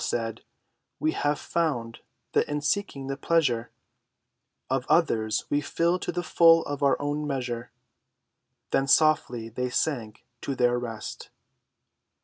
[0.01, 0.41] All said:
[0.99, 1.99] "We have found
[2.31, 3.69] that in seeking the pleasure
[4.67, 7.71] Of others, we fill to the full our own measure,"
[8.71, 11.29] Then softly they sank to their rest.